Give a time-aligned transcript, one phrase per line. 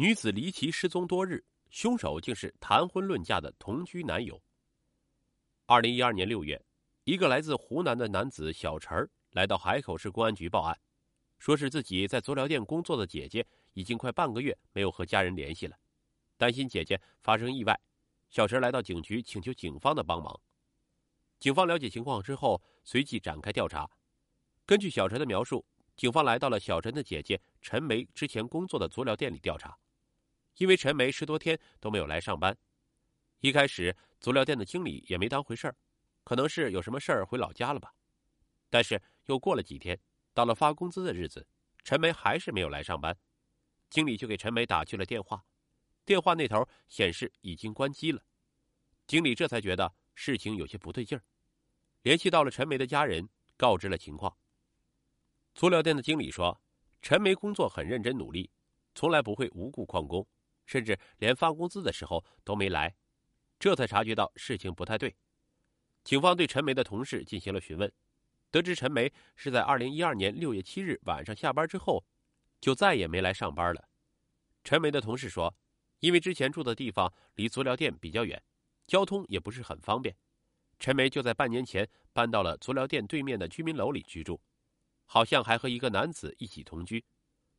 [0.00, 4.40] 女子离奇失踪多日，凶手竟是谈婚论嫁的同居男友。
[5.66, 6.64] 二零一二年六月，
[7.02, 8.96] 一个来自湖南的男子小陈
[9.32, 10.80] 来到海口市公安局报案，
[11.40, 15.76] 说是自己在足疗店工作的姐姐已经快半个月没有和家人联系了，
[16.36, 17.76] 担心姐姐发生意外，
[18.30, 20.40] 小陈来到警局请求警方的帮忙。
[21.40, 23.90] 警方了解情况之后，随即展开调查。
[24.64, 29.76] 根据小陈的描述，警方来到了小陈的姐姐陈梅之前工作的足疗店里调查。
[30.58, 32.56] 因为陈梅十多天都没有来上班，
[33.40, 35.76] 一开始足疗店的经理也没当回事儿，
[36.24, 37.94] 可能是有什么事儿回老家了吧。
[38.68, 39.98] 但是又过了几天，
[40.34, 41.46] 到了发工资的日子，
[41.84, 43.16] 陈梅还是没有来上班，
[43.88, 45.44] 经理就给陈梅打去了电话，
[46.04, 48.22] 电话那头显示已经关机了。
[49.06, 51.22] 经理这才觉得事情有些不对劲儿，
[52.02, 54.36] 联系到了陈梅的家人，告知了情况。
[55.54, 56.60] 足疗店的经理说，
[57.00, 58.50] 陈梅工作很认真努力，
[58.94, 60.26] 从来不会无故旷工。
[60.68, 62.94] 甚至连发工资的时候都没来，
[63.58, 65.16] 这才察觉到事情不太对。
[66.04, 67.90] 警方对陈梅的同事进行了询问，
[68.50, 72.04] 得知陈梅是在二零一二年六月七日晚上下班之后，
[72.60, 73.88] 就再也没来上班了。
[74.62, 75.56] 陈梅的同事说，
[76.00, 78.40] 因为之前住的地方离足疗店比较远，
[78.86, 80.14] 交通也不是很方便，
[80.78, 84.38] 陈梅就在半年前搬到了足疗店对面的居民楼里居住，
[85.06, 87.02] 好像还和一个男子一起同居，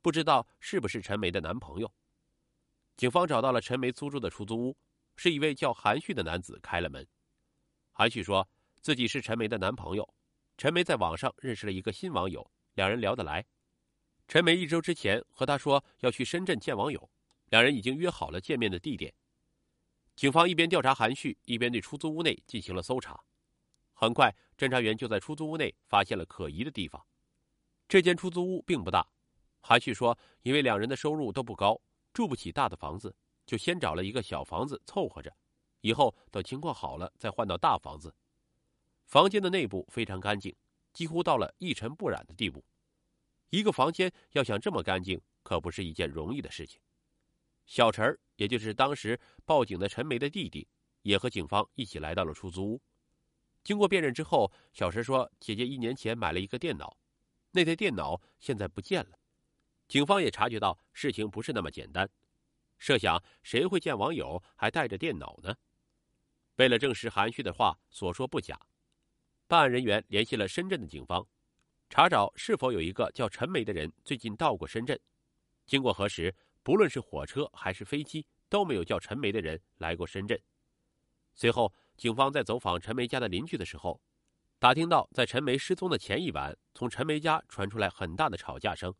[0.00, 1.92] 不知道是不是陈梅的男朋友。
[3.02, 4.76] 警方找到了陈梅租住的出租屋，
[5.16, 7.04] 是一位叫韩旭的男子开了门。
[7.90, 8.48] 韩旭说
[8.80, 10.08] 自己是陈梅的男朋友，
[10.56, 13.44] 陈梅在网上认识了一个新网友，两人聊得来。
[14.28, 17.10] 陈梅一周之前和他说要去深圳见网友，
[17.46, 19.12] 两人已经约好了见面的地点。
[20.14, 23.18] 警方一边调查韩旭，一边对出租屋内进行了搜查。
[23.94, 27.04] 很快，侦查员就在出租屋内发现了可疑的地方。
[27.88, 29.04] 这间出租屋并不大，
[29.60, 31.76] 韩旭说，因为两人的收入都不高。
[32.12, 33.14] 住不起大的房子，
[33.46, 35.34] 就先找了一个小房子凑合着，
[35.80, 38.14] 以后等情况好了再换到大房子。
[39.06, 40.54] 房间的内部非常干净，
[40.92, 42.64] 几乎到了一尘不染的地步。
[43.50, 46.80] 一个房间要想这么干净，可不是一件容易的事情。
[47.66, 50.66] 小陈也就是当时报警的陈梅的弟弟，
[51.02, 52.80] 也和警方一起来到了出租屋。
[53.62, 56.96] 经过辨认之后，小陈说：“姐姐一年前买了一个电脑，
[57.52, 59.18] 那台电脑现在不见了。”
[59.92, 62.08] 警方也察觉到事情不是那么简单，
[62.78, 65.54] 设想谁会见网友还带着电脑呢？
[66.56, 68.58] 为了证实韩旭的话所说不假，
[69.46, 71.22] 办案人员联系了深圳的警方，
[71.90, 74.98] 查找是否有一个叫陈梅的人最近到过深圳。
[75.66, 80.40] 经过核实，不论是火车还是飞机都没有叫陈梅的人来过深圳。
[81.34, 84.00] 随后，警方在走访陈梅家的邻居的时候，
[84.58, 88.90] 打听到在陈梅失踪的前一晚，从陈梅家传出来很大的吵架声。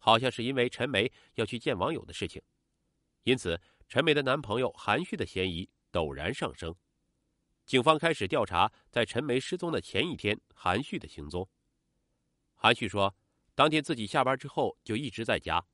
[0.00, 2.42] 好像是因为陈梅要去见网友的事情，
[3.22, 6.74] 因此陈梅的男朋友韩旭的嫌疑陡然上升。
[7.66, 11.48] 警方开始调查在陈梅失踪的前一天韩旭的行踪。
[12.54, 13.14] 韩旭说，
[13.54, 15.64] 当天自己下班之后就一直在家。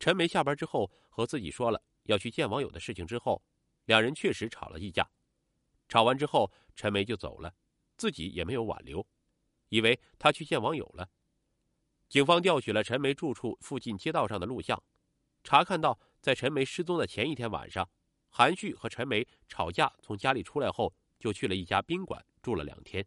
[0.00, 3.44] 陈梅下班之后和自己说了要去见网友的事情之后，
[3.84, 5.08] 两人确实吵了一架。
[5.88, 7.54] 吵完之后，陈梅就走了，
[7.96, 9.06] 自己也没有挽留，
[9.68, 11.08] 以为他去见网友了。
[12.08, 14.82] 警方调取了陈梅住处附近街道上的录像，
[15.44, 17.86] 查看到在陈梅失踪的前一天晚上，
[18.30, 23.06] 韩旭和陈梅吵架，从家里出来后就去了一家宾馆住了两天。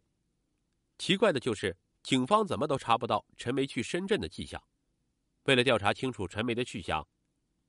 [0.98, 4.62] 奇怪的就是，警方怎么都查不到陈梅去深圳的迹象。
[5.44, 7.04] 为了调查清楚陈梅的去向，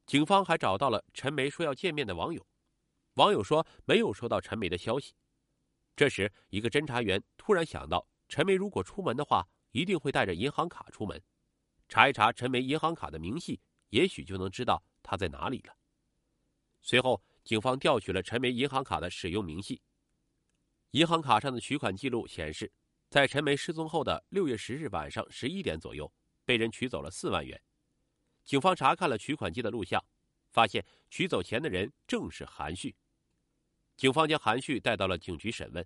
[0.05, 2.45] 警方还找到了陈梅说要见面的网友，
[3.15, 5.15] 网友说没有收到陈梅的消息。
[5.95, 9.47] 这时，一个侦查员突然想到，陈梅如果出门的话。
[9.73, 11.21] 一定会带着银行卡出门，
[11.89, 15.75] 查一查陈梅银行卡的明细，也许就能知道她在哪里了。
[16.81, 19.81] 随后，警方调取了陈梅银行卡的使用明细，
[20.91, 22.71] 银行卡上的取款记录显示，
[23.09, 26.11] 在陈梅失踪后的六月十日晚上十一点左右，
[26.45, 27.59] 被人取走了四万元。
[28.43, 30.03] 警方查看了取款机的录像，
[30.51, 32.95] 发现取走钱的人正是韩旭。
[33.97, 35.83] 警方将韩旭带到了警局审问。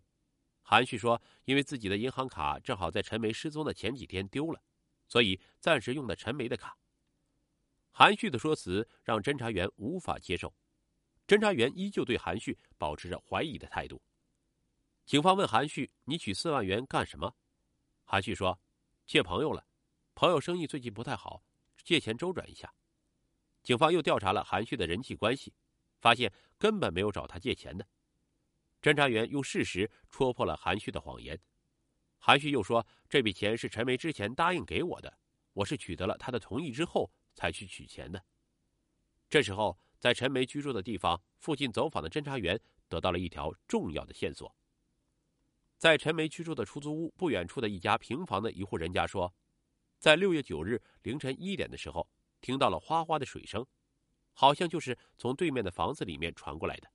[0.69, 4.61] 韩旭说：“因为自己的银行卡正好在陈梅失踪的前几天丢了，
[5.07, 6.77] 所以暂时用的陈梅的卡。”
[7.89, 10.53] 韩旭的说辞让侦查员无法接受，
[11.25, 14.01] 侦查员依旧对韩旭保持着怀疑的态度。
[15.05, 17.33] 警方问韩旭：“你取四万元干什么？”
[18.03, 18.59] 韩旭说
[19.07, 19.65] ：“借朋友了，
[20.15, 21.41] 朋友生意最近不太好，
[21.81, 22.73] 借钱周转一下。”
[23.63, 25.53] 警方又调查了韩旭的人际关系，
[26.01, 27.87] 发现根本没有找他借钱的。
[28.87, 31.37] 侦查员用事实戳破了韩旭的谎言。
[32.19, 35.13] 韩旭又说：“这笔钱是陈梅之前答应给我的，
[35.51, 38.23] 我是取得了他的同意之后才去取钱的。”
[39.29, 42.57] 这时候，在陈梅居住的地方附近走访的侦查员
[42.87, 44.55] 得到了一条重要的线索。
[45.77, 49.35] 在陈梅居住的出租屋不远处的一家平房的一户人家说，
[49.99, 52.07] 在六月九日凌晨一点的时候，
[52.39, 53.67] 听到了哗哗的水声，
[54.31, 56.89] 好像就是从对面的房子里面传过来的。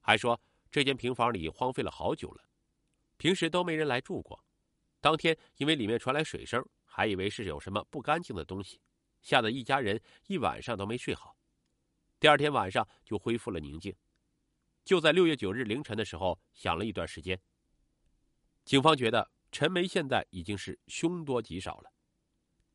[0.00, 0.38] 还说
[0.70, 2.44] 这间平房里荒废了好久了，
[3.16, 4.44] 平时都没人来住过。
[5.00, 8.80] 当天因为里面传来水声，还以为是有什么不干净的东西，
[9.22, 11.36] 吓得一家人一晚上都没睡好。
[12.20, 13.94] 第二天晚上就恢复了宁静。
[14.84, 17.40] 就在六月九日凌晨的时候，响了一段时间。
[18.64, 21.92] 警方觉得陈梅现在已经是凶多吉少了，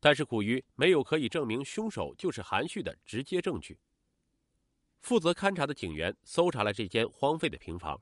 [0.00, 3.78] 但是苦于没有可以证明凶手就是韩旭的直接证据。
[5.04, 8.00] 负责勘查的警员搜查了这间荒废的平房，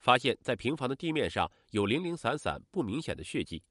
[0.00, 3.62] 发现，在平房的地面上有零零散散、不明显的血迹。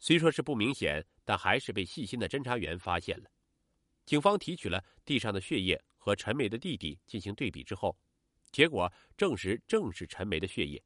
[0.00, 3.30] 虽说是不明显，但还是被细心的侦查员发现了。
[4.04, 7.96] 警方提取了地上的血液和陈梅的弟弟进行对比之后，
[8.50, 10.82] 结果证实正是陈梅的血液。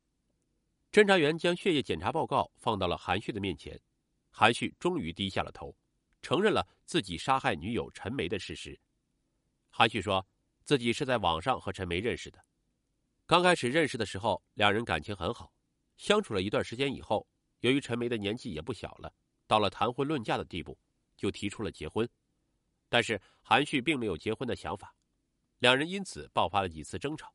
[0.92, 3.80] 侦查员将血液检查报告放到了韩旭的面前，
[4.28, 5.74] 韩旭终于低下了头，
[6.20, 8.78] 承认了自己杀害女友陈梅的事实。
[9.70, 10.24] 韩旭说
[10.64, 12.42] 自己是在网上和陈梅认识的，
[13.26, 15.52] 刚开始认识的时候，两人感情很好，
[15.98, 17.28] 相处了一段时间以后，
[17.60, 19.14] 由于陈梅的年纪也不小了，
[19.46, 20.78] 到了谈婚论嫁的地步，
[21.18, 22.08] 就提出了结婚，
[22.88, 24.96] 但是韩旭并没有结婚的想法，
[25.58, 27.34] 两人因此爆发了几次争吵。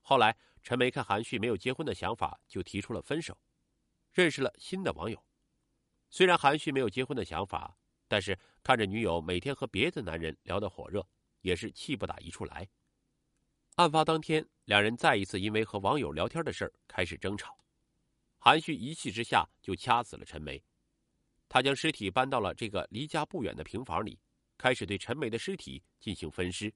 [0.00, 3.38] 后来，陈梅看韩旭没有结婚的想法，就提出了分手，
[4.12, 5.22] 认识了新的网友。
[6.08, 7.76] 虽然韩旭没有结婚的想法，
[8.08, 11.06] 但是看着女友每天和别的男人聊得火热，
[11.44, 12.68] 也是气不打一处来。
[13.76, 17.56] 案发当天，两人再一次因为和网友聊天的事儿开始争吵，
[18.38, 20.60] 韩旭一气之下就掐死了陈梅。
[21.48, 24.18] 他将尸体搬到了这个离家不远的平房里，
[24.58, 26.74] 开始对陈梅的尸体进行分尸。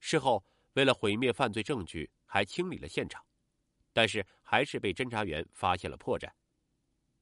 [0.00, 2.10] 事后，为了毁灭犯罪证据。
[2.26, 3.24] 还清理了现场，
[3.92, 6.28] 但是还是被侦查员发现了破绽。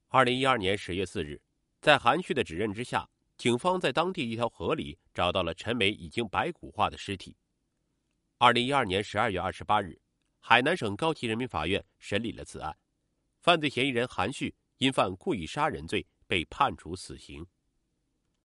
[0.09, 1.39] 二零一二年十月四日，
[1.83, 3.07] 在韩旭的指认之下，
[3.43, 7.37] 警方在当地一条河里找到了陈梅已经白骨化的尸体。
[8.39, 10.01] 二零一二年十二月二十八日，
[10.39, 12.79] 海南省高级人民法院审理了此案，
[13.41, 17.45] 犯罪嫌疑人韩旭因犯故意杀人罪被判处死刑。